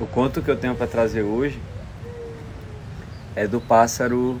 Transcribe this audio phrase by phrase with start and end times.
[0.00, 1.60] O conto que eu tenho para trazer hoje
[3.36, 4.40] é do pássaro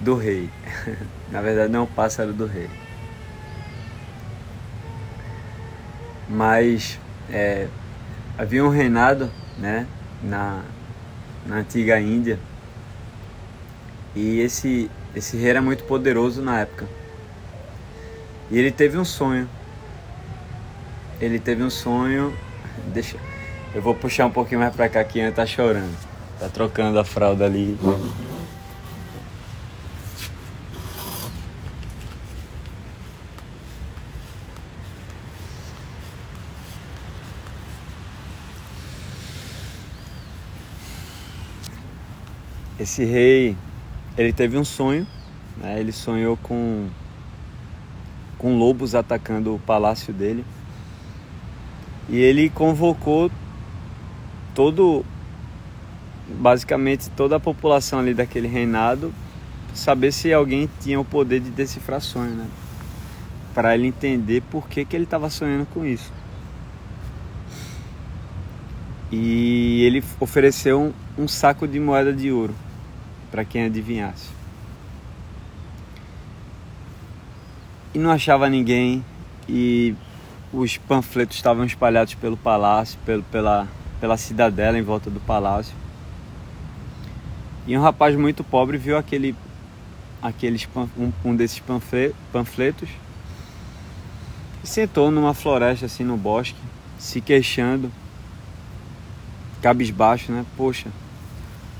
[0.00, 0.50] do rei.
[1.30, 2.68] Na verdade, não é o pássaro do rei.
[6.28, 6.98] Mas
[7.30, 7.68] é,
[8.36, 9.86] havia um reinado né,
[10.20, 10.62] na,
[11.46, 12.36] na antiga Índia
[14.16, 16.88] e esse, esse rei era muito poderoso na época.
[18.50, 19.48] E ele teve um sonho.
[21.20, 22.36] Ele teve um sonho.
[22.92, 23.33] Deixa.
[23.74, 25.98] Eu vou puxar um pouquinho mais pra cá que Ian tá chorando.
[26.38, 27.76] Tá trocando a fralda ali.
[42.78, 43.56] Esse rei,
[44.16, 45.04] ele teve um sonho,
[45.56, 45.80] né?
[45.80, 46.86] ele sonhou com,
[48.38, 50.44] com lobos atacando o palácio dele.
[52.08, 53.32] E ele convocou
[54.54, 55.04] todo
[56.28, 59.12] basicamente toda a população ali daquele reinado
[59.74, 62.46] saber se alguém tinha o poder de decifrar sonho, né?
[63.52, 66.12] Para ele entender por que, que ele estava sonhando com isso.
[69.10, 72.54] E ele ofereceu um, um saco de moeda de ouro
[73.30, 74.28] para quem adivinhasse.
[77.92, 79.04] E não achava ninguém
[79.48, 79.94] e
[80.52, 83.68] os panfletos estavam espalhados pelo palácio, pelo, pela,
[84.00, 85.74] pela cidadela em volta do palácio.
[87.66, 89.34] E um rapaz muito pobre viu aquele,
[90.22, 91.62] aqueles, um, um desses
[92.32, 92.90] panfletos
[94.62, 96.58] e sentou numa floresta, assim, no bosque,
[96.98, 97.92] se queixando,
[99.60, 100.44] cabisbaixo, né?
[100.56, 100.88] Poxa,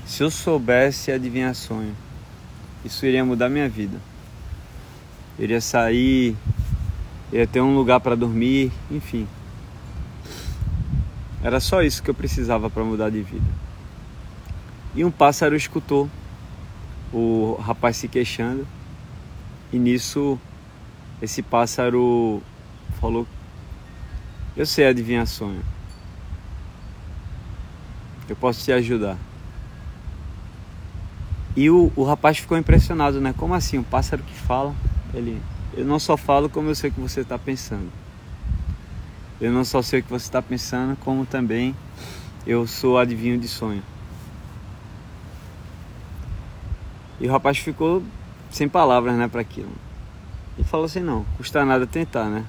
[0.05, 1.95] se eu soubesse adivinhar sonho,
[2.83, 3.99] isso iria mudar minha vida.
[5.37, 6.35] Eu iria sair,
[7.31, 9.27] iria ter um lugar para dormir, enfim.
[11.45, 13.45] Era só isso que eu precisava para mudar de vida.
[14.95, 16.09] E um pássaro escutou
[17.13, 18.67] o rapaz se queixando,
[19.71, 20.39] e nisso
[21.21, 22.41] esse pássaro
[22.99, 23.27] falou:
[24.57, 25.61] Eu sei adivinhar sonho.
[28.27, 29.15] Eu posso te ajudar.
[31.55, 33.35] E o, o rapaz ficou impressionado, né?
[33.37, 33.77] Como assim?
[33.77, 34.73] Um pássaro que fala?
[35.13, 35.39] Ele,
[35.75, 37.91] eu não só falo como eu sei o que você está pensando.
[39.39, 41.75] Eu não só sei o que você está pensando, como também
[42.47, 43.83] eu sou adivinho de sonho.
[47.19, 48.03] E o rapaz ficou
[48.49, 49.71] sem palavras, né, para aquilo.
[50.57, 52.45] E falou assim: não, custa nada tentar, né?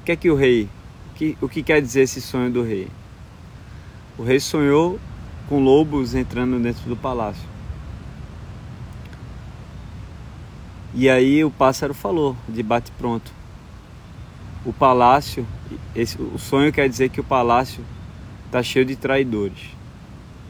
[0.00, 0.68] O que é que o rei,
[1.14, 2.88] que, o que quer dizer esse sonho do rei?
[4.18, 4.98] O rei sonhou
[5.48, 7.48] com lobos entrando dentro do palácio.
[10.94, 13.38] E aí o pássaro falou, de bate pronto
[14.64, 15.46] o palácio,
[15.94, 17.84] esse, o sonho quer dizer que o palácio
[18.46, 19.76] está cheio de traidores.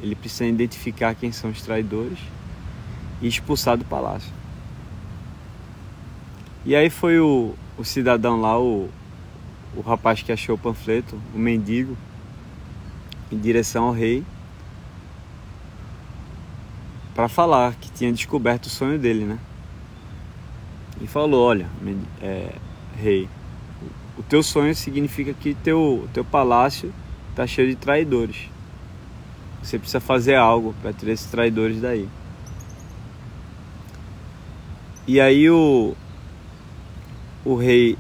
[0.03, 2.19] Ele precisa identificar quem são os traidores
[3.21, 4.33] e expulsar do palácio.
[6.65, 8.89] E aí foi o, o cidadão lá, o,
[9.77, 11.97] o rapaz que achou o panfleto, o mendigo,
[13.31, 14.25] em direção ao rei,
[17.15, 19.39] para falar que tinha descoberto o sonho dele, né?
[21.01, 21.69] E falou: Olha,
[22.23, 22.55] é,
[22.97, 23.29] rei,
[24.19, 26.93] o teu sonho significa que teu, teu palácio
[27.31, 28.51] está cheio de traidores.
[29.63, 32.09] Você precisa fazer algo para tirar esses traidores daí.
[35.07, 35.95] E aí o,
[37.45, 37.97] o rei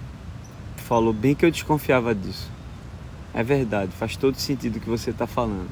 [0.77, 2.51] falou bem que eu desconfiava disso.
[3.33, 5.69] É verdade, faz todo sentido o que você está falando.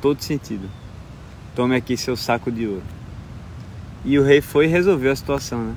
[0.00, 0.70] Todo sentido.
[1.56, 2.84] Tome aqui seu saco de ouro.
[4.04, 5.76] E o rei foi e resolveu a situação, né?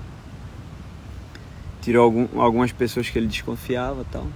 [1.90, 4.28] Tirou algum, algumas pessoas que ele desconfiava tal.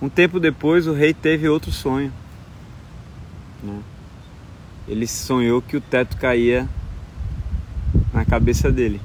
[0.00, 2.12] Um tempo depois o rei teve outro sonho.
[3.60, 3.80] Né?
[4.86, 6.68] Ele sonhou que o teto caía
[8.14, 9.00] na cabeça dele.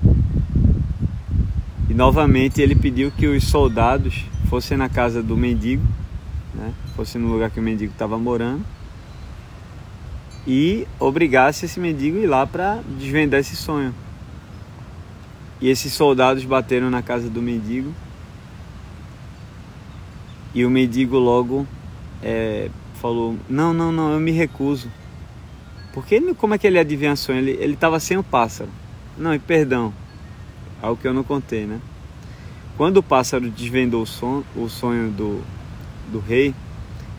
[1.90, 5.84] E novamente ele pediu que os soldados fossem na casa do mendigo,
[6.54, 6.72] né?
[6.96, 8.64] fossem no lugar que o mendigo estava morando,
[10.46, 13.96] e obrigasse esse mendigo a ir lá para desvendar esse sonho.
[15.60, 17.94] E esses soldados bateram na casa do mendigo.
[20.54, 21.68] E o mendigo logo
[22.22, 24.92] é, falou: Não, não, não, eu me recuso.
[25.94, 27.40] Porque ele, como é que ele adivinha sonho?
[27.40, 28.70] Ele estava sem o pássaro.
[29.18, 29.92] Não, e perdão,
[30.82, 31.82] algo que eu não contei, né?
[32.78, 35.42] Quando o pássaro desvendou o, son, o sonho do,
[36.12, 36.54] do rei,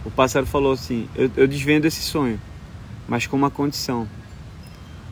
[0.05, 2.41] o pássaro falou assim: eu, eu desvendo esse sonho,
[3.09, 4.09] mas com uma condição.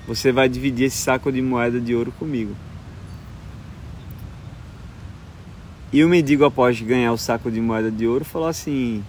[0.07, 2.55] Você vai dividir esse saco de moeda de ouro comigo.
[5.97, 9.03] E o mendigo, após ganhar o saco de moeda de ouro, falou assim: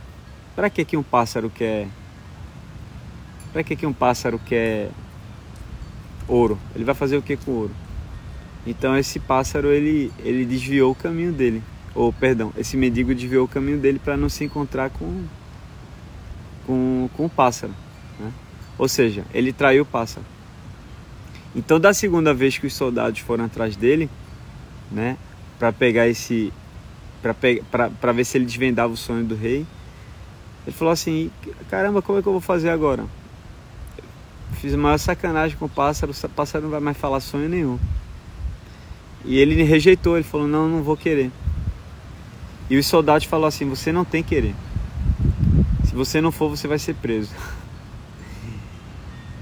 [0.55, 1.85] Para que que um pássaro quer
[3.51, 4.89] Para que que um pássaro quer
[6.29, 6.57] ouro?
[6.73, 7.75] Ele vai fazer o que com ouro?
[8.65, 11.61] Então esse pássaro ele ele desviou o caminho dele,
[11.93, 15.25] ou perdão, esse mendigo desviou o caminho dele para não se encontrar com
[16.65, 17.73] com, com o pássaro,
[18.17, 18.31] né?
[18.77, 20.25] Ou seja, ele traiu o pássaro.
[21.53, 24.09] Então da segunda vez que os soldados foram atrás dele,
[24.89, 25.17] né,
[25.59, 26.53] para pegar esse
[27.33, 29.65] para ver se ele desvendava o sonho do rei.
[30.65, 31.31] Ele falou assim:
[31.69, 33.05] Caramba, como é que eu vou fazer agora?
[34.53, 37.79] Fiz a maior sacanagem com o pássaro, o pássaro não vai mais falar sonho nenhum.
[39.23, 41.31] E ele rejeitou, ele falou: Não, não vou querer.
[42.69, 44.55] E os soldados falaram assim: Você não tem que querer.
[45.85, 47.31] Se você não for, você vai ser preso.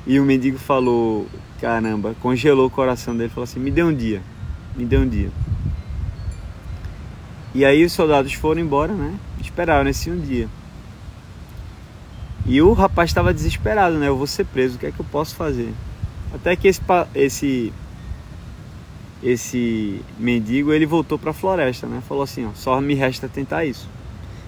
[0.07, 1.27] E o mendigo falou:
[1.59, 3.29] Caramba, congelou o coração dele.
[3.29, 4.21] Falou assim: Me dê um dia,
[4.75, 5.31] me dê um dia.
[7.55, 9.17] E aí os soldados foram embora, né?
[9.39, 10.49] Esperaram esse um dia.
[12.45, 14.09] E o rapaz estava desesperado, né?
[14.09, 15.73] Eu vou ser preso, o que é que eu posso fazer?
[16.33, 16.81] Até que esse
[17.15, 17.73] esse
[19.23, 22.03] esse mendigo, ele voltou para a floresta, né?
[22.05, 23.87] Falou assim, ó, só me resta tentar isso.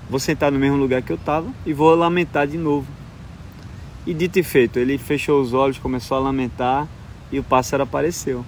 [0.10, 2.88] Vou sentar no mesmo lugar que eu estava e vou lamentar de novo.
[4.06, 6.86] E dito e feito, ele fechou os olhos, começou a lamentar
[7.32, 8.44] e o pássaro apareceu.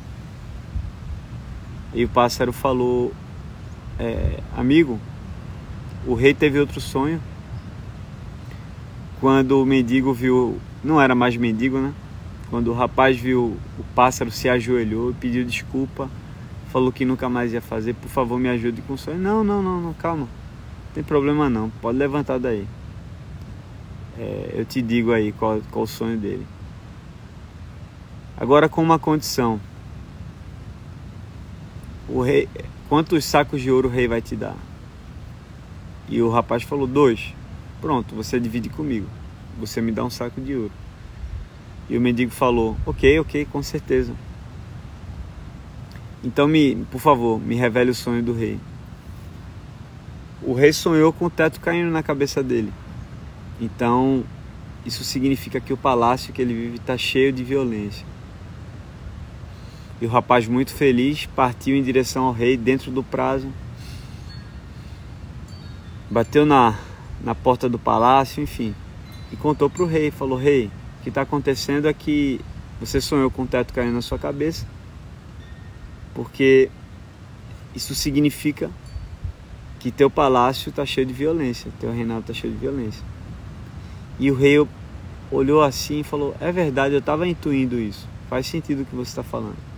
[1.93, 3.13] E o pássaro falou:
[3.99, 4.99] é, amigo,
[6.07, 7.21] o rei teve outro sonho.
[9.19, 11.93] Quando o mendigo viu, não era mais mendigo, né?
[12.49, 16.09] Quando o rapaz viu o pássaro, se ajoelhou, pediu desculpa,
[16.71, 19.19] falou que nunca mais ia fazer, por favor me ajude com o sonho.
[19.19, 22.65] Não, não, não, não calma, não tem problema não, pode levantar daí.
[24.17, 26.47] É, eu te digo aí qual, qual o sonho dele.
[28.37, 29.59] Agora com uma condição.
[32.11, 32.47] O rei,
[32.89, 34.55] Quantos sacos de ouro o rei vai te dar?
[36.09, 37.35] E o rapaz falou: Dois.
[37.79, 39.05] Pronto, você divide comigo.
[39.59, 40.71] Você me dá um saco de ouro.
[41.87, 44.11] E o mendigo falou: Ok, ok, com certeza.
[46.23, 48.59] Então, me, por favor, me revele o sonho do rei.
[50.41, 52.73] O rei sonhou com o teto caindo na cabeça dele.
[53.61, 54.23] Então,
[54.83, 58.03] isso significa que o palácio que ele vive está cheio de violência.
[60.01, 63.51] E o rapaz, muito feliz, partiu em direção ao rei dentro do prazo.
[66.09, 66.79] Bateu na,
[67.21, 68.73] na porta do palácio, enfim,
[69.31, 72.39] e contou para o rei: falou, Rei, o que está acontecendo é que
[72.79, 74.65] você sonhou com o teto caindo na sua cabeça,
[76.15, 76.69] porque
[77.75, 78.71] isso significa
[79.79, 83.03] que teu palácio está cheio de violência, teu reinado está cheio de violência.
[84.17, 84.55] E o rei
[85.29, 88.07] olhou assim e falou: É verdade, eu estava intuindo isso.
[88.29, 89.68] Faz sentido o que você está falando.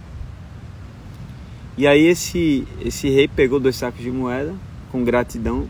[1.77, 4.53] E aí esse, esse rei pegou dois sacos de moeda
[4.91, 5.69] com gratidão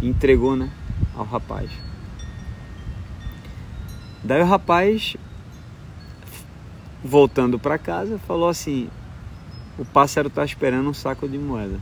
[0.00, 0.68] e entregou né,
[1.14, 1.70] ao rapaz.
[4.24, 5.16] Daí o rapaz,
[7.02, 8.88] voltando para casa, falou assim:
[9.78, 11.78] o pássaro está esperando um saco de moeda.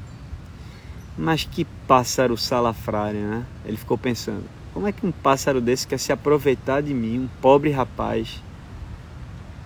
[1.17, 3.47] Mas que pássaro salafrário, né?
[3.65, 4.45] Ele ficou pensando:
[4.75, 8.43] como é que um pássaro desse quer se aproveitar de mim, um pobre rapaz?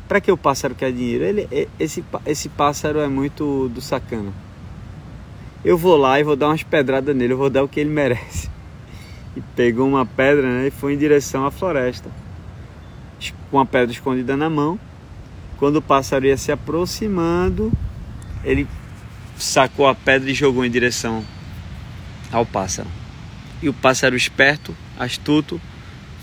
[0.09, 1.23] Para que o pássaro quer dinheiro?
[1.23, 4.33] Ele, esse, esse pássaro é muito do sacana.
[5.63, 7.91] Eu vou lá e vou dar umas pedradas nele, eu vou dar o que ele
[7.91, 8.49] merece.
[9.37, 12.11] E pegou uma pedra né, e foi em direção à floresta.
[13.51, 14.81] Com a pedra escondida na mão.
[15.59, 17.71] Quando o pássaro ia se aproximando,
[18.43, 18.67] ele
[19.37, 21.23] sacou a pedra e jogou em direção
[22.33, 22.89] ao pássaro.
[23.61, 25.61] E o pássaro esperto, astuto,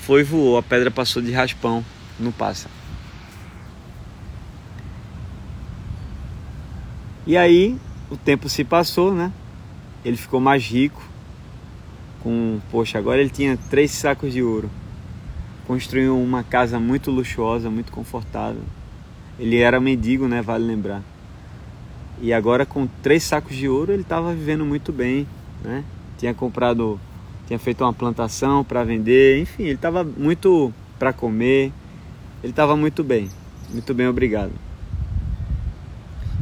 [0.01, 0.57] foi e voou.
[0.57, 1.83] A pedra passou de raspão
[2.19, 2.74] no pássaro.
[7.27, 7.75] E aí
[8.09, 9.31] o tempo se passou, né?
[10.03, 11.01] Ele ficou mais rico.
[12.21, 14.69] Com, poxa, agora ele tinha três sacos de ouro.
[15.67, 18.61] Construiu uma casa muito luxuosa, muito confortável.
[19.39, 20.41] Ele era mendigo, né?
[20.41, 21.01] Vale lembrar.
[22.21, 25.27] E agora com três sacos de ouro ele estava vivendo muito bem,
[25.63, 25.83] né?
[26.17, 26.99] Tinha comprado,
[27.47, 31.73] tinha feito uma plantação para vender, enfim, ele estava muito para comer.
[32.41, 33.29] Ele estava muito bem,
[33.69, 34.51] muito bem, obrigado.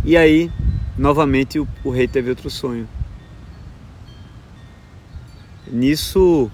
[0.06, 0.52] E aí
[0.98, 2.88] novamente o, o rei teve outro sonho.
[5.68, 6.52] Nisso,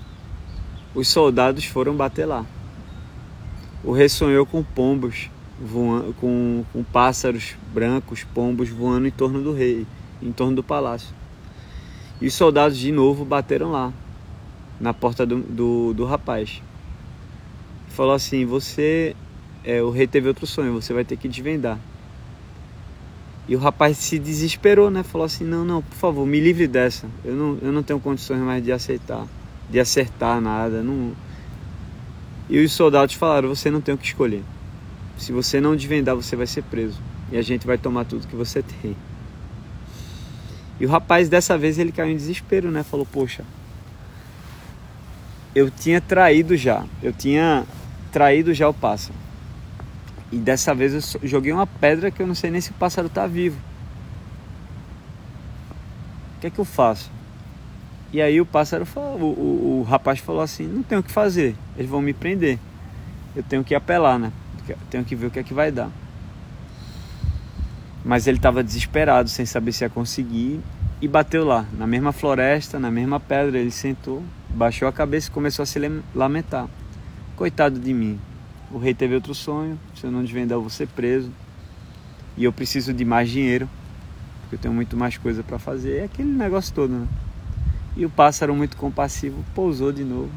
[0.93, 2.45] os soldados foram bater lá.
[3.83, 5.29] O rei sonhou com pombos,
[5.59, 9.85] voando, com, com pássaros brancos, pombos voando em torno do rei,
[10.21, 11.15] em torno do palácio.
[12.21, 13.93] E os soldados de novo bateram lá,
[14.79, 16.61] na porta do, do, do rapaz.
[17.89, 19.15] Falou assim: Você,
[19.63, 21.79] é, o rei teve outro sonho, você vai ter que desvendar.
[23.49, 25.01] E o rapaz se desesperou, né?
[25.01, 27.07] Falou assim: não, não, por favor, me livre dessa.
[27.25, 29.25] Eu não, eu não tenho condições mais de aceitar,
[29.67, 30.83] de acertar nada.
[30.83, 31.13] Não,
[32.47, 34.43] E os soldados falaram: Você não tem o que escolher.
[35.17, 37.01] Se você não desvendar, você vai ser preso.
[37.31, 38.95] E a gente vai tomar tudo que você tem.
[40.79, 42.83] E o rapaz, dessa vez, ele caiu em desespero, né?
[42.83, 43.43] Falou: Poxa,
[45.55, 46.85] eu tinha traído já.
[47.01, 47.65] Eu tinha
[48.11, 49.15] traído já o pássaro.
[50.31, 53.07] E dessa vez eu joguei uma pedra que eu não sei nem se o pássaro
[53.07, 53.57] está vivo.
[56.37, 57.11] O que é que eu faço?
[58.13, 61.11] E aí o pássaro falou, o, o, o rapaz falou assim, não tenho o que
[61.11, 62.57] fazer, eles vão me prender.
[63.35, 64.31] Eu tenho que apelar, né?
[64.89, 65.89] tenho que ver o que é que vai dar.
[68.03, 70.59] Mas ele estava desesperado, sem saber se ia conseguir,
[71.01, 75.31] e bateu lá, na mesma floresta, na mesma pedra, ele sentou, baixou a cabeça e
[75.31, 75.79] começou a se
[76.13, 76.67] lamentar.
[77.35, 78.19] Coitado de mim.
[78.71, 81.31] O rei teve outro sonho, se eu não desvendar eu vou ser preso.
[82.37, 83.67] E eu preciso de mais dinheiro,
[84.41, 85.97] porque eu tenho muito mais coisa para fazer.
[85.97, 87.07] É aquele negócio todo, né?
[87.97, 90.31] E o pássaro, muito compassivo, pousou de novo.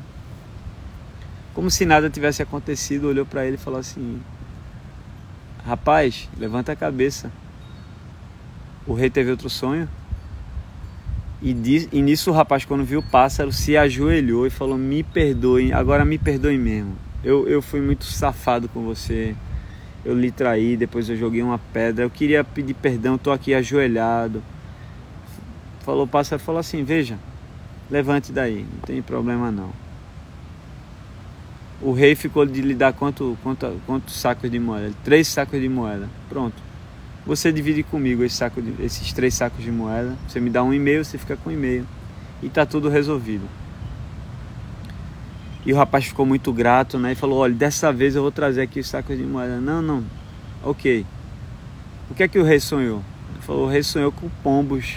[1.54, 4.20] Como se nada tivesse acontecido, olhou para ele e falou assim:
[5.64, 7.30] Rapaz, levanta a cabeça.
[8.86, 9.88] O rei teve outro sonho.
[11.40, 15.02] E, diz, e nisso o rapaz, quando viu o pássaro, se ajoelhou e falou: Me
[15.02, 16.96] perdoe, agora me perdoe mesmo.
[17.24, 19.34] Eu, eu fui muito safado com você.
[20.04, 22.04] Eu lhe traí, depois eu joguei uma pedra.
[22.04, 24.42] Eu queria pedir perdão, estou aqui ajoelhado.
[25.84, 27.18] Falou o pássaro, falou assim: Veja,
[27.90, 29.70] levante daí, não tem problema não.
[31.80, 34.92] O rei ficou de lhe dar quanto, quanto, quantos sacos de moeda?
[35.04, 36.08] Três sacos de moeda.
[36.28, 36.56] Pronto.
[37.24, 40.16] Você divide comigo esse saco de, esses três sacos de moeda.
[40.26, 41.86] Você me dá um e-mail, você fica com um e-mail.
[42.42, 43.48] E tá tudo resolvido.
[45.64, 47.12] E o rapaz ficou muito grato, né?
[47.12, 49.60] E falou: Olha, dessa vez eu vou trazer aqui os sacos de moeda.
[49.60, 50.04] Não, não.
[50.62, 51.06] Ok.
[52.10, 53.02] O que é que o rei sonhou?
[53.32, 54.96] Ele falou: O rei sonhou com pombos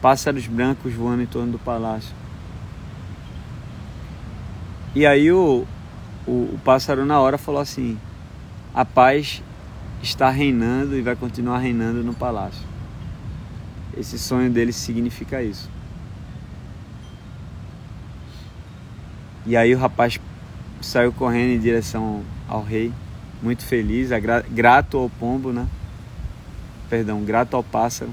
[0.00, 2.14] pássaros brancos voando em torno do palácio.
[4.94, 5.64] E aí o,
[6.26, 7.98] o, o, pássaro na hora falou assim:
[8.74, 9.42] a paz
[10.02, 12.62] está reinando e vai continuar reinando no palácio.
[13.96, 15.68] Esse sonho dele significa isso.
[19.46, 20.20] E aí o rapaz
[20.80, 22.92] saiu correndo em direção ao rei,
[23.42, 24.10] muito feliz,
[24.50, 25.66] grato ao pombo, né?
[26.88, 28.12] Perdão, grato ao pássaro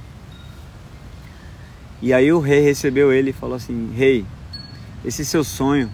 [1.99, 4.23] e aí o rei recebeu ele e falou assim: Rei,
[5.03, 5.91] esse seu sonho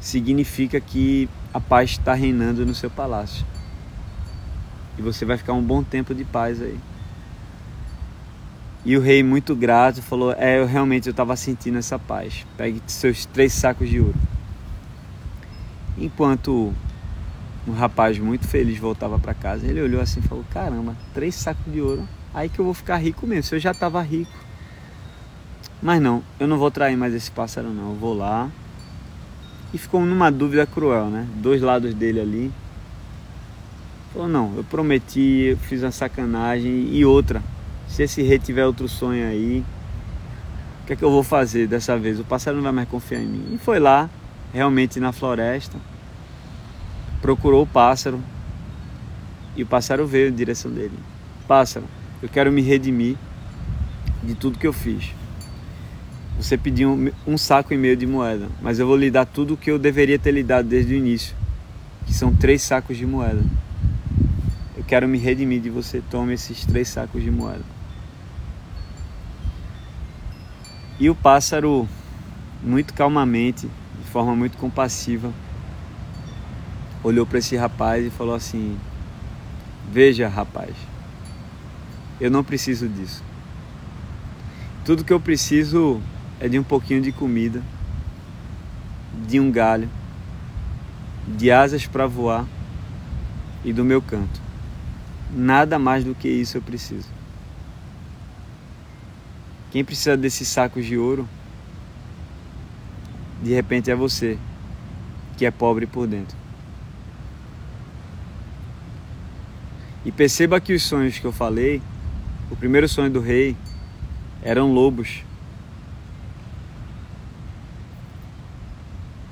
[0.00, 3.44] significa que a paz está reinando no seu palácio.
[4.98, 6.78] E você vai ficar um bom tempo de paz aí.
[8.86, 12.46] E o rei, muito grato, falou: É, eu realmente estava sentindo essa paz.
[12.56, 14.14] Pegue seus três sacos de ouro.
[15.98, 16.72] Enquanto
[17.66, 21.64] um rapaz muito feliz voltava para casa, ele olhou assim e falou: Caramba, três sacos
[21.72, 22.08] de ouro.
[22.32, 23.42] Aí que eu vou ficar rico mesmo.
[23.42, 24.30] Se eu já estava rico,
[25.82, 27.90] mas não, eu não vou trair mais esse pássaro não.
[27.90, 28.48] Eu vou lá.
[29.74, 31.26] E ficou numa dúvida cruel, né?
[31.34, 32.52] Dois lados dele ali.
[34.12, 36.88] Falou, não, eu prometi, eu fiz uma sacanagem.
[36.92, 37.42] E outra,
[37.88, 39.64] se esse rei tiver outro sonho aí,
[40.82, 42.20] o que é que eu vou fazer dessa vez?
[42.20, 43.54] O pássaro não vai mais confiar em mim.
[43.54, 44.08] E foi lá,
[44.52, 45.76] realmente na floresta,
[47.20, 48.20] procurou o pássaro.
[49.56, 50.96] E o pássaro veio em direção dele.
[51.48, 51.86] Pássaro,
[52.22, 53.16] eu quero me redimir
[54.22, 55.12] de tudo que eu fiz.
[56.38, 59.54] Você pediu um, um saco e meio de moeda, mas eu vou lhe dar tudo
[59.54, 61.34] o que eu deveria ter lhe dado desde o início,
[62.04, 63.42] que são três sacos de moeda.
[64.76, 67.75] Eu quero me redimir de você, tome esses três sacos de moeda.
[70.98, 71.86] E o pássaro,
[72.62, 73.68] muito calmamente,
[74.02, 75.30] de forma muito compassiva,
[77.04, 78.78] olhou para esse rapaz e falou assim:
[79.92, 80.74] Veja, rapaz,
[82.18, 83.22] eu não preciso disso.
[84.86, 86.00] Tudo que eu preciso
[86.40, 87.62] é de um pouquinho de comida,
[89.28, 89.90] de um galho,
[91.28, 92.46] de asas para voar
[93.62, 94.40] e do meu canto.
[95.30, 97.15] Nada mais do que isso eu preciso.
[99.76, 101.28] Quem precisa desses sacos de ouro,
[103.42, 104.38] de repente é você,
[105.36, 106.34] que é pobre por dentro.
[110.02, 111.82] E perceba que os sonhos que eu falei,
[112.50, 113.54] o primeiro sonho do rei,
[114.42, 115.22] eram lobos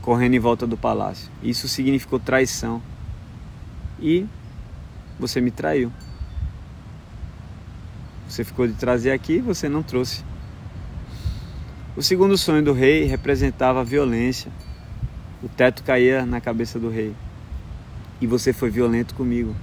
[0.02, 1.30] correndo em volta do palácio.
[1.42, 2.82] Isso significou traição.
[3.98, 4.26] E
[5.18, 5.90] você me traiu.
[8.28, 10.33] Você ficou de trazer aqui e você não trouxe.
[11.96, 14.50] O segundo sonho do rei representava a violência.
[15.40, 17.14] O teto caía na cabeça do rei.
[18.20, 19.54] E você foi violento comigo.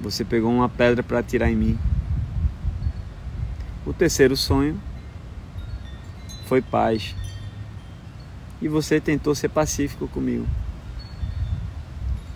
[0.00, 1.78] Você pegou uma pedra para atirar em mim.
[3.84, 4.80] O terceiro sonho
[6.46, 7.14] foi paz
[8.62, 10.46] e você tentou ser pacífico comigo.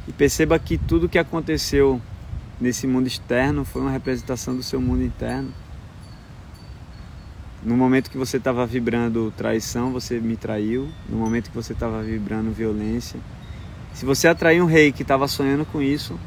[0.06, 1.98] E perceba que tudo que aconteceu
[2.60, 5.61] nesse mundo externo foi uma representação do seu mundo interno.
[7.64, 10.88] No momento que você estava vibrando traição, você me traiu.
[11.08, 13.20] No momento que você estava vibrando violência.
[13.94, 16.18] Se você atraiu um rei que estava sonhando com isso,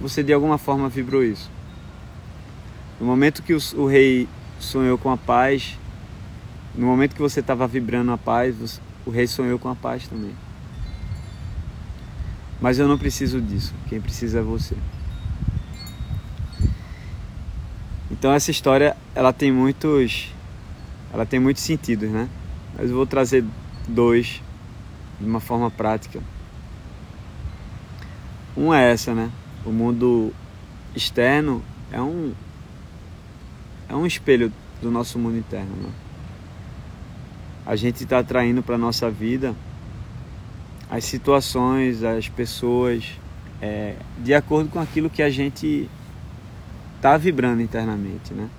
[0.00, 1.48] você de alguma forma vibrou isso.
[2.98, 5.78] No momento que o, o rei sonhou com a paz,
[6.74, 10.34] no momento que você estava vibrando a paz, o rei sonhou com a paz também.
[12.60, 13.72] Mas eu não preciso disso.
[13.88, 14.76] Quem precisa é você.
[18.10, 20.32] Então essa história, ela tem muitos
[21.12, 22.28] ela tem muitos sentidos, né?
[22.76, 23.44] Mas eu vou trazer
[23.86, 24.40] dois
[25.20, 26.20] de uma forma prática.
[28.56, 29.30] Um é essa, né?
[29.64, 30.32] O mundo
[30.94, 32.32] externo é um
[33.88, 35.90] é um espelho do nosso mundo interno, né?
[37.64, 39.54] A gente está atraindo para nossa vida
[40.90, 43.18] as situações, as pessoas,
[43.62, 45.88] é, de acordo com aquilo que a gente
[46.96, 48.50] está vibrando internamente, né?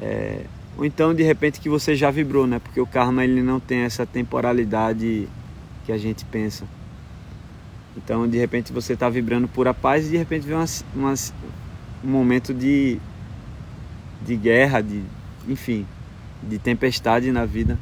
[0.00, 0.44] É,
[0.78, 2.60] ou então de repente que você já vibrou, né?
[2.60, 5.28] Porque o karma ele não tem essa temporalidade
[5.84, 6.64] que a gente pensa.
[7.96, 11.14] Então de repente você está vibrando por a paz e de repente vem uma, uma,
[12.04, 13.00] um momento de,
[14.24, 15.02] de guerra, de
[15.48, 15.84] enfim,
[16.40, 17.76] de tempestade na vida.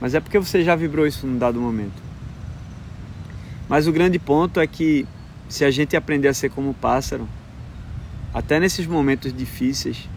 [0.00, 2.02] Mas é porque você já vibrou isso num dado momento.
[3.68, 5.06] Mas o grande ponto é que
[5.48, 7.28] se a gente aprender a ser como pássaro,
[8.34, 10.08] até nesses momentos difíceis,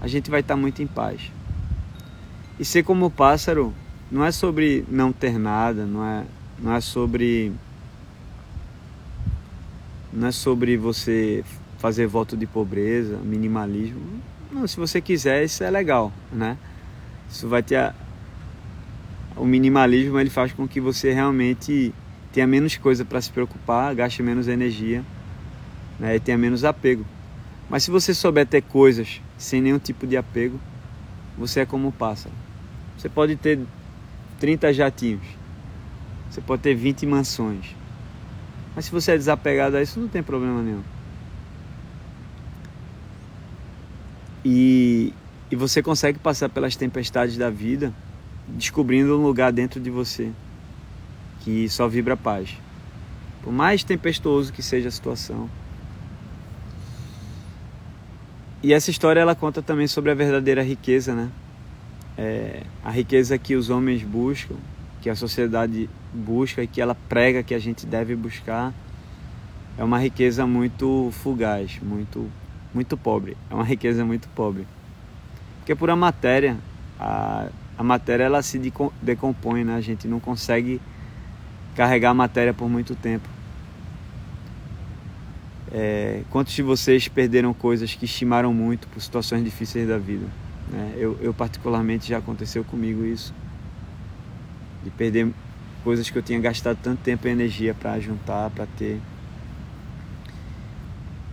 [0.00, 1.30] a gente vai estar muito em paz.
[2.58, 3.74] E ser como pássaro
[4.10, 6.24] não é sobre não ter nada, não é,
[6.58, 7.52] não é sobre
[10.12, 11.44] não é sobre você
[11.78, 14.00] fazer voto de pobreza, minimalismo.
[14.50, 16.58] Não, se você quiser, isso é legal, né?
[17.30, 17.94] Isso vai ter a...
[19.36, 21.94] o minimalismo, ele faz com que você realmente
[22.32, 25.04] tenha menos coisa para se preocupar, gaste menos energia,
[25.98, 26.16] né?
[26.16, 27.06] E tenha menos apego.
[27.68, 30.60] Mas se você souber ter coisas sem nenhum tipo de apego,
[31.36, 32.34] você é como um pássaro.
[32.96, 33.58] Você pode ter
[34.38, 35.22] 30 jatinhos,
[36.30, 37.74] você pode ter 20 mansões.
[38.76, 40.82] Mas se você é desapegado a isso, não tem problema nenhum.
[44.44, 45.14] E,
[45.50, 47.92] e você consegue passar pelas tempestades da vida
[48.46, 50.30] descobrindo um lugar dentro de você
[51.40, 52.56] que só vibra paz.
[53.42, 55.48] Por mais tempestuoso que seja a situação,
[58.62, 61.30] e essa história ela conta também sobre a verdadeira riqueza, né?
[62.18, 64.56] É, a riqueza que os homens buscam,
[65.00, 68.74] que a sociedade busca e que ela prega que a gente deve buscar,
[69.78, 72.30] é uma riqueza muito fugaz, muito
[72.72, 73.36] muito pobre.
[73.50, 74.66] É uma riqueza muito pobre.
[75.58, 76.56] Porque por a matéria,
[76.98, 78.60] a, a matéria ela se
[79.02, 79.74] decompõe, né?
[79.76, 80.80] A gente não consegue
[81.74, 83.28] carregar a matéria por muito tempo.
[85.72, 90.26] É, quantos de vocês perderam coisas que estimaram muito por situações difíceis da vida?
[90.70, 90.94] Né?
[90.96, 93.32] Eu, eu, particularmente, já aconteceu comigo isso.
[94.82, 95.28] De perder
[95.84, 99.00] coisas que eu tinha gastado tanto tempo e energia para juntar, para ter.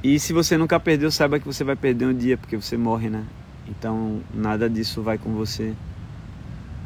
[0.03, 3.09] E se você nunca perdeu, saiba que você vai perder um dia, porque você morre,
[3.09, 3.25] né?
[3.67, 5.73] Então, nada disso vai com você.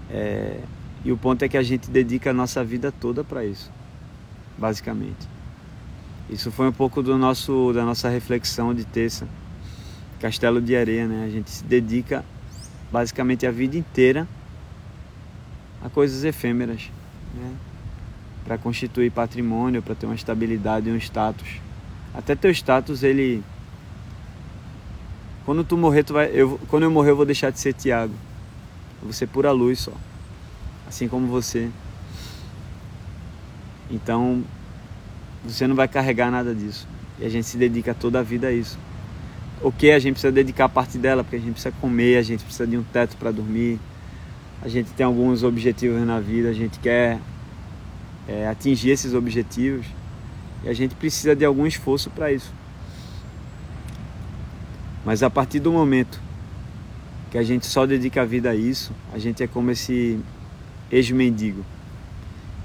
[0.09, 0.59] É...
[1.03, 3.71] E o ponto é que a gente dedica a nossa vida toda para isso,
[4.57, 5.27] basicamente.
[6.32, 9.28] Isso foi um pouco do nosso, da nossa reflexão de terça.
[10.20, 11.26] Castelo de Areia, né?
[11.26, 12.24] A gente se dedica
[12.89, 14.28] basicamente a vida inteira
[15.84, 16.89] a coisas efêmeras,
[17.34, 17.54] né?
[18.46, 21.60] Para constituir patrimônio, para ter uma estabilidade e um status.
[22.13, 23.44] Até teu status, ele.
[25.46, 26.30] Quando tu morrer, tu vai.
[26.34, 28.13] Eu, quando eu morrer, eu vou deixar de ser Tiago.
[29.02, 29.94] Eu vou ser pura luz só.
[30.88, 31.70] Assim como você.
[33.89, 34.44] Então,
[35.43, 36.88] você não vai carregar nada disso.
[37.19, 38.77] E a gente se dedica toda a vida a isso.
[39.62, 42.43] O que a gente precisa dedicar parte dela, porque a gente precisa comer, a gente
[42.43, 43.80] precisa de um teto para dormir,
[44.62, 47.19] a gente tem alguns objetivos na vida, a gente quer
[48.27, 49.86] é, atingir esses objetivos
[50.63, 52.51] e a gente precisa de algum esforço para isso.
[55.06, 56.21] Mas a partir do momento
[57.32, 60.19] que a gente só dedica a vida a isso, a gente é como esse
[60.91, 61.63] ex-mendigo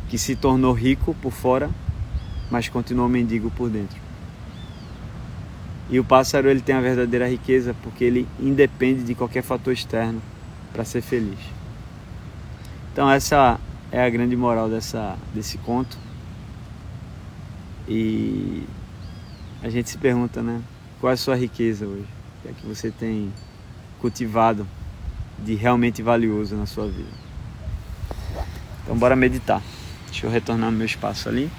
[0.09, 1.71] que se tornou rico por fora
[2.51, 3.99] mas continua mendigo por dentro.
[5.89, 10.21] E o pássaro ele tem a verdadeira riqueza porque ele independe de qualquer fator externo
[10.73, 11.39] para ser feliz.
[12.93, 13.61] Então essa
[13.93, 15.97] é a grande moral dessa, desse conto.
[17.89, 18.65] E
[19.63, 20.61] a gente se pergunta, né?
[21.01, 22.03] Qual é a sua riqueza hoje?
[22.03, 23.33] O que é que você tem
[24.01, 24.67] cultivado
[25.39, 27.11] de realmente valioso na sua vida?
[28.83, 29.63] Então bora meditar.
[30.07, 31.51] Deixa eu retornar no meu espaço ali.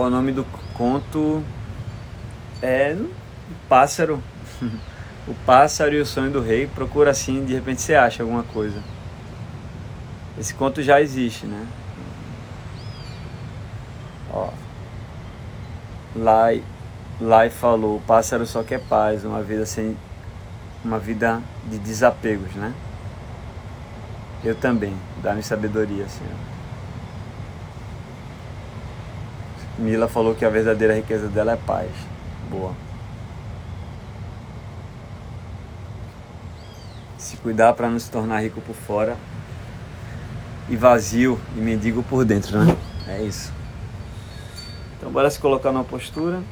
[0.00, 1.42] Qual o nome do conto?
[2.62, 3.10] É o
[3.68, 4.22] Pássaro.
[5.26, 6.66] o Pássaro e o Sonho do Rei.
[6.66, 8.82] Procura assim, de repente você acha alguma coisa.
[10.38, 11.66] Esse conto já existe, né?
[14.32, 14.48] Ó.
[16.16, 16.62] Lai,
[17.20, 19.96] Lai falou, o pássaro só quer paz, uma vida sem.
[20.84, 22.72] uma vida de desapegos, né?
[24.42, 26.49] Eu também, dá-me sabedoria, Senhor.
[29.80, 31.90] Mila falou que a verdadeira riqueza dela é paz.
[32.50, 32.74] Boa.
[37.16, 39.16] Se cuidar para não se tornar rico por fora
[40.68, 42.76] e vazio e mendigo por dentro, né?
[43.08, 43.52] É isso.
[44.98, 46.42] Então bora se colocar numa postura.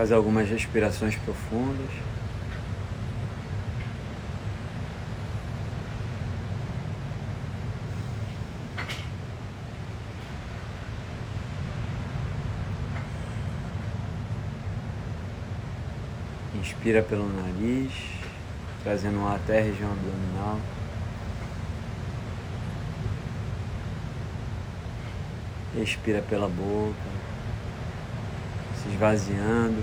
[0.00, 1.90] Faz algumas respirações profundas.
[16.54, 17.92] Inspira pelo nariz,
[18.82, 20.58] trazendo ar até a região abdominal.
[25.76, 26.94] Expira pela boca
[28.82, 29.82] se esvaziando.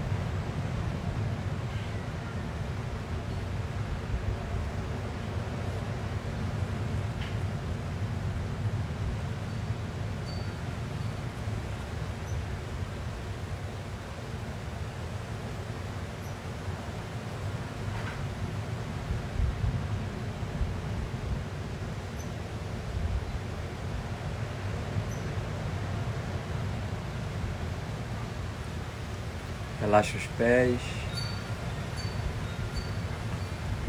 [29.88, 30.82] Relaxa os pés,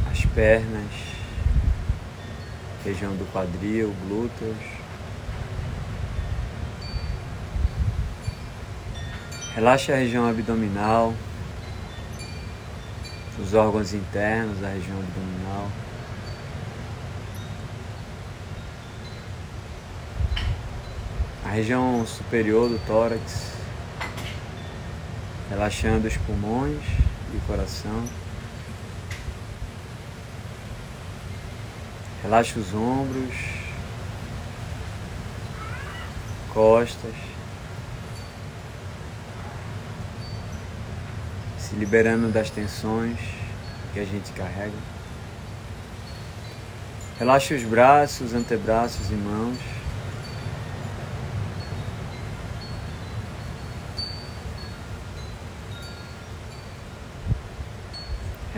[0.09, 0.93] as pernas,
[2.85, 4.57] região do quadril, glúteos.
[9.57, 11.13] Relaxa a região abdominal,
[13.37, 15.69] os órgãos internos da região abdominal.
[21.45, 23.48] A região superior do tórax
[25.49, 26.83] relaxando os pulmões
[27.33, 28.05] e o coração.
[32.23, 33.35] Relaxa os ombros,
[36.53, 37.15] costas,
[41.59, 43.19] se liberando das tensões
[43.93, 44.73] que a gente carrega.
[47.19, 49.78] Relaxa os braços, antebraços e mãos.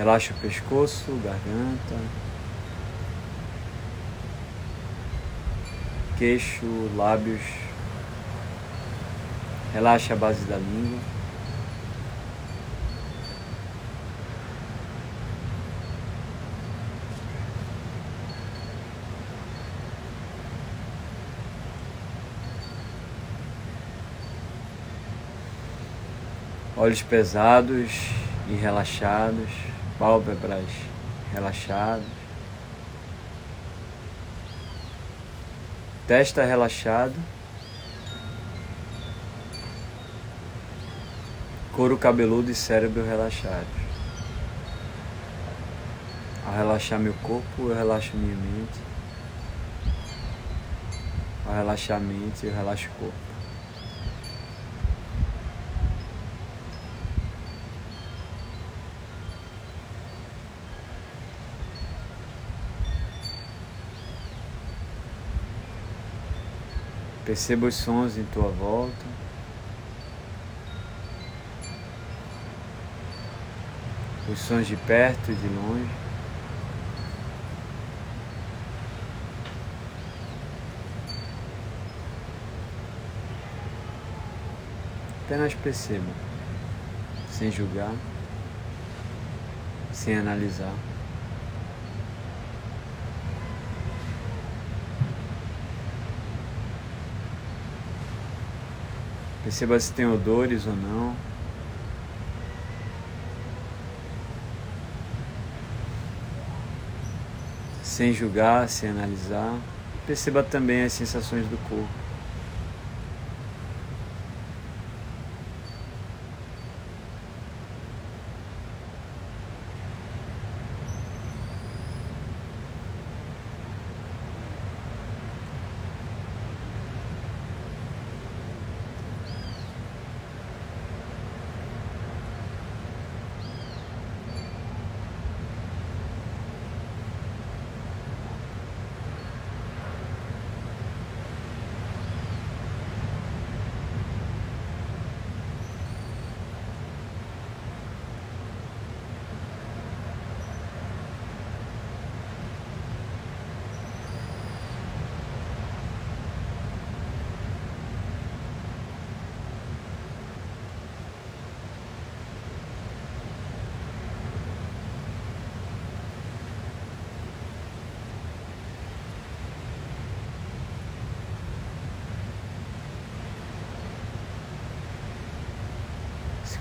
[0.01, 1.95] Relaxa o pescoço, garganta,
[6.17, 6.65] queixo,
[6.97, 7.43] lábios.
[9.75, 10.99] Relaxa a base da língua.
[26.75, 27.91] Olhos pesados
[28.49, 29.70] e relaxados
[30.01, 30.65] pálpebras
[31.31, 32.03] relaxadas,
[36.07, 37.13] testa relaxada,
[41.75, 43.69] couro cabeludo e cérebro relaxados.
[46.47, 48.81] Ao relaxar meu corpo, eu relaxo minha mente.
[51.47, 53.30] Ao relaxar a mente, eu relaxo o corpo.
[67.31, 69.07] Perceba os sons em tua volta.
[74.29, 75.89] Os sons de perto e de longe.
[85.25, 86.13] Apenas perceba,
[87.31, 87.95] sem julgar,
[89.93, 90.75] sem analisar.
[99.43, 101.17] Perceba se tem odores ou não.
[107.83, 109.59] Sem julgar, sem analisar.
[110.07, 112.10] Perceba também as sensações do corpo.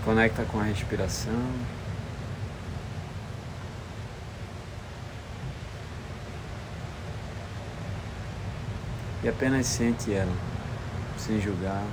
[0.04, 1.34] Conecta com a respiração.
[9.22, 10.34] E apenas sente ela,
[11.18, 11.84] sem julgar.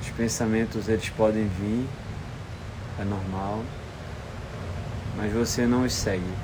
[0.00, 1.88] Os pensamentos eles podem vir,
[2.98, 3.62] é normal,
[5.16, 6.34] mas você não os segue.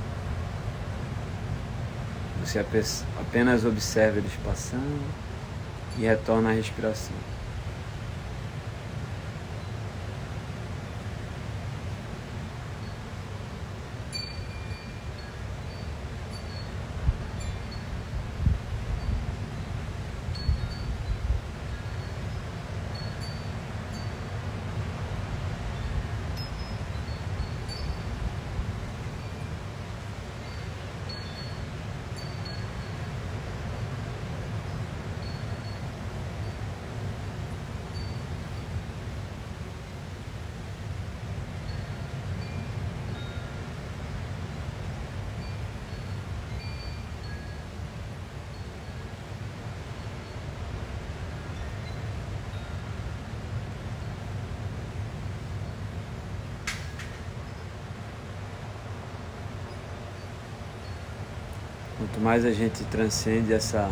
[2.45, 2.59] Você
[3.21, 5.03] apenas observa eles passando
[5.99, 7.32] e retorna à respiração.
[62.13, 63.91] Quanto mais a gente transcende essa,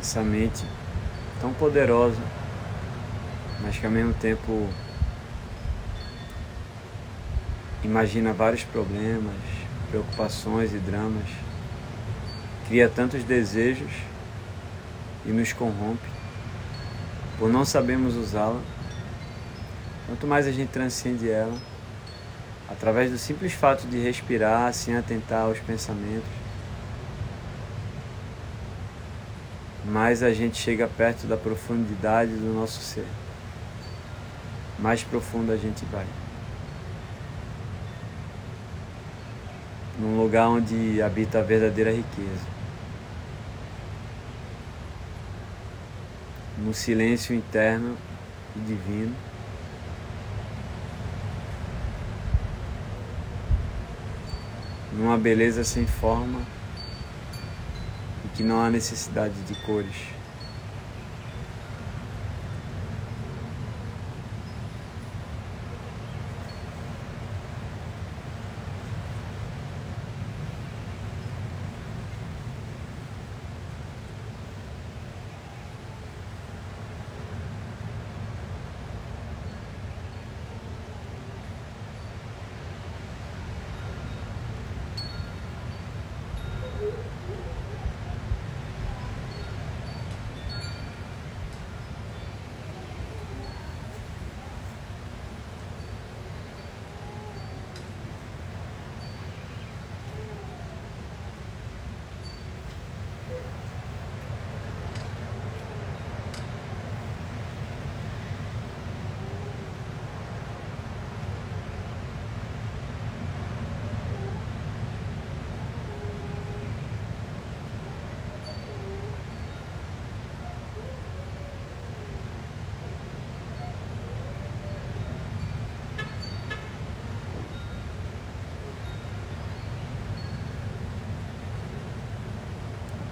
[0.00, 0.64] essa mente
[1.40, 2.22] tão poderosa,
[3.60, 4.68] mas que ao mesmo tempo
[7.82, 9.34] imagina vários problemas,
[9.90, 11.26] preocupações e dramas,
[12.68, 13.90] cria tantos desejos
[15.26, 16.08] e nos corrompe
[17.36, 18.60] por não sabermos usá-la.
[20.06, 21.58] Quanto mais a gente transcende ela,
[22.68, 26.43] através do simples fato de respirar sem atentar aos pensamentos,
[29.84, 33.06] mais a gente chega perto da profundidade do nosso ser.
[34.78, 36.06] Mais profundo a gente vai.
[39.98, 42.54] Num lugar onde habita a verdadeira riqueza.
[46.58, 47.96] No silêncio interno
[48.56, 49.14] e divino.
[54.96, 56.40] numa beleza sem forma
[58.34, 60.13] que não há necessidade de cores.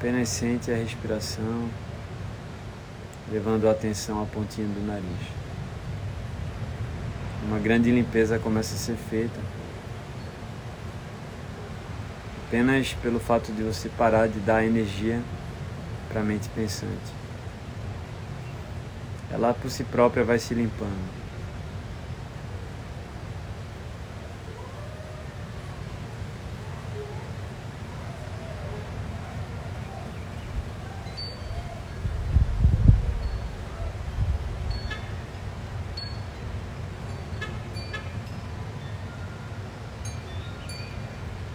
[0.02, 1.70] Apenas sente a respiração,
[3.30, 5.28] levando a atenção à pontinha do nariz.
[7.46, 9.38] Uma grande limpeza começa a ser feita.
[12.48, 15.22] Apenas pelo fato de você parar de dar energia
[16.08, 17.12] para a mente pensante.
[19.30, 21.22] Ela por si própria vai se limpando.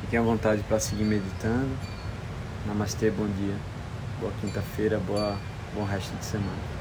[0.07, 1.75] Fiquem à vontade para seguir meditando.
[2.67, 3.55] Namastê, bom dia.
[4.19, 5.35] Boa quinta-feira, boa,
[5.73, 6.76] bom resto de semana.